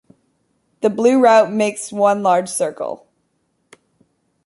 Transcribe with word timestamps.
The 0.79 0.89
Blue 0.89 1.19
Route 1.21 1.53
makes 1.53 1.91
one 1.91 2.23
large 2.23 2.49
circle. 2.49 3.05